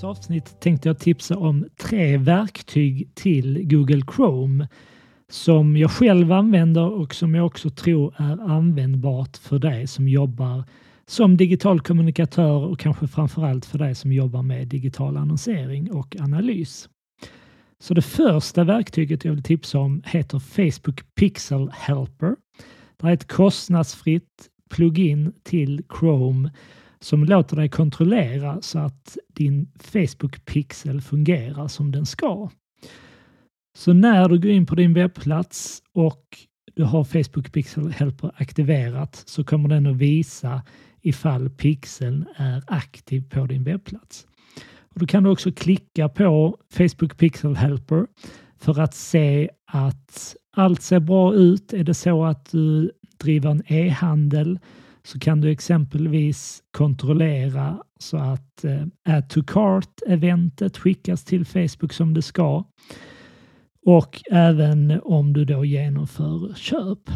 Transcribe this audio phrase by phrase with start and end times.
[0.00, 4.68] dagens avsnitt tänkte jag tipsa om tre verktyg till Google Chrome
[5.28, 10.64] som jag själv använder och som jag också tror är användbart för dig som jobbar
[11.06, 16.88] som digital kommunikatör och kanske framförallt för dig som jobbar med digital annonsering och analys.
[17.80, 22.36] Så det första verktyget jag vill tipsa om heter Facebook Pixel Helper.
[23.00, 26.50] Det är ett kostnadsfritt plugin till Chrome
[27.02, 32.50] som låter dig kontrollera så att din Facebook Pixel fungerar som den ska.
[33.78, 36.38] Så när du går in på din webbplats och
[36.74, 40.62] du har Facebook Pixel Helper aktiverat så kommer den att visa
[41.02, 44.26] ifall pixeln är aktiv på din webbplats.
[44.94, 48.06] Och då kan du också klicka på Facebook Pixel Helper
[48.58, 51.72] för att se att allt ser bra ut.
[51.72, 54.58] Är det så att du driver en e-handel
[55.02, 62.14] så kan du exempelvis kontrollera så att eh, Add to Cart-eventet skickas till Facebook som
[62.14, 62.64] det ska.
[63.86, 67.10] Och även om du då genomför köp.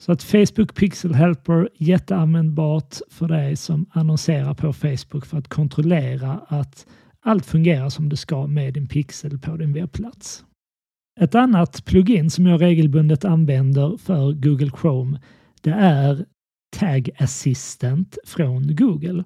[0.00, 6.40] Så att Facebook Pixel Helper jätteanvändbart för dig som annonserar på Facebook för att kontrollera
[6.48, 6.86] att
[7.20, 10.44] allt fungerar som det ska med din pixel på din webbplats.
[11.20, 15.20] Ett annat plugin som jag regelbundet använder för Google Chrome
[15.62, 16.24] det är
[16.70, 19.24] Tag Assistant från Google.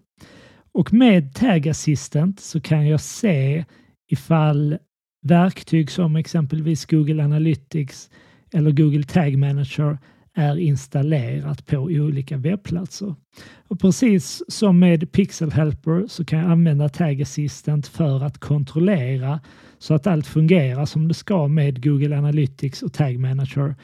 [0.73, 3.65] Och med Tag Assistant så kan jag se
[4.09, 4.79] ifall
[5.23, 8.11] verktyg som exempelvis Google Analytics
[8.53, 9.99] eller Google Tag Manager
[10.35, 13.15] är installerat på olika webbplatser.
[13.69, 19.41] Och precis som med Pixel Helper så kan jag använda Tag Assistant för att kontrollera
[19.79, 23.75] så att allt fungerar som det ska med Google Analytics och Tag Manager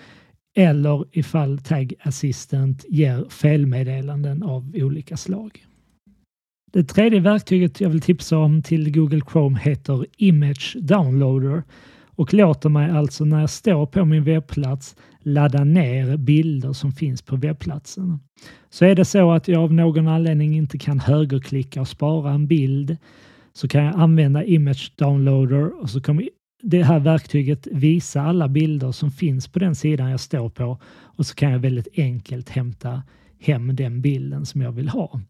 [0.59, 5.67] eller ifall Tag Assistant ger felmeddelanden av olika slag.
[6.73, 11.63] Det tredje verktyget jag vill tipsa om till Google Chrome heter Image Downloader
[12.17, 17.23] och låter mig alltså när jag står på min webbplats ladda ner bilder som finns
[17.23, 18.19] på webbplatsen.
[18.71, 22.47] Så är det så att jag av någon anledning inte kan högerklicka och spara en
[22.47, 22.97] bild
[23.53, 26.29] så kan jag använda Image Downloader och så kommer
[26.63, 31.27] det här verktyget visa alla bilder som finns på den sidan jag står på och
[31.27, 33.03] så kan jag väldigt enkelt hämta
[33.41, 35.21] hem den bilden som jag vill ha.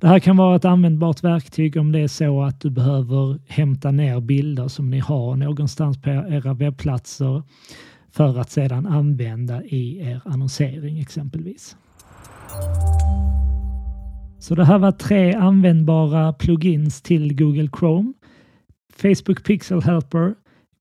[0.00, 3.90] Det här kan vara ett användbart verktyg om det är så att du behöver hämta
[3.90, 7.42] ner bilder som ni har någonstans på era webbplatser
[8.12, 11.76] för att sedan använda i er annonsering exempelvis.
[14.38, 18.12] Så det här var tre användbara plugins till Google Chrome.
[18.96, 20.34] Facebook Pixel Helper,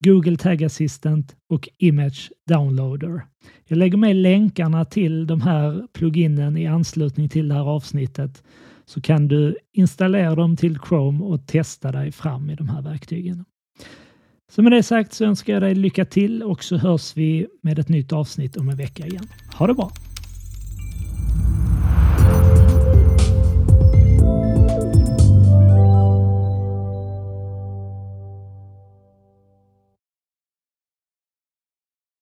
[0.05, 3.21] Google Tag Assistant och Image Downloader.
[3.65, 8.43] Jag lägger med länkarna till de här pluginen i anslutning till det här avsnittet
[8.85, 13.45] så kan du installera dem till Chrome och testa dig fram i de här verktygen.
[14.51, 17.79] Så med det sagt så önskar jag dig lycka till och så hörs vi med
[17.79, 19.27] ett nytt avsnitt om en vecka igen.
[19.53, 19.91] Ha det bra!